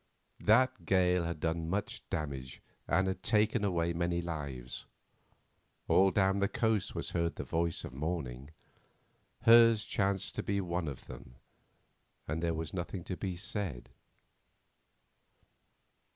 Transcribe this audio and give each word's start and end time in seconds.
That 0.39 0.87
gale 0.87 1.25
had 1.25 1.39
done 1.39 1.69
much 1.69 2.01
damage 2.09 2.59
and 2.87 3.21
taken 3.21 3.63
away 3.63 3.93
many 3.93 4.19
lives—all 4.19 6.09
down 6.09 6.39
the 6.39 6.47
coast 6.47 6.95
was 6.95 7.11
heard 7.11 7.35
the 7.35 7.43
voice 7.43 7.83
of 7.85 7.93
mourning; 7.93 8.49
hers 9.41 9.85
chanced 9.85 10.33
to 10.37 10.41
be 10.41 10.59
one 10.59 10.87
of 10.87 11.05
them, 11.05 11.35
and 12.27 12.41
there 12.41 12.55
was 12.55 12.73
nothing 12.73 13.03
to 13.03 13.15
be 13.15 13.37
said. 13.37 13.89